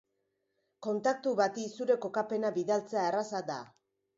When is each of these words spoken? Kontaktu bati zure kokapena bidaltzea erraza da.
Kontaktu 0.87 1.33
bati 1.41 1.67
zure 1.77 1.99
kokapena 2.07 2.51
bidaltzea 2.59 3.07
erraza 3.13 3.45
da. 3.53 3.63